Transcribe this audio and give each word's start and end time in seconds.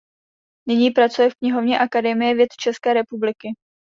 Nyní 0.67 0.91
pracuje 0.91 1.29
v 1.29 1.33
knihovně 1.35 1.79
Akademie 1.79 2.35
věd 2.35 2.47
České 2.59 2.93
republiky. 2.93 3.47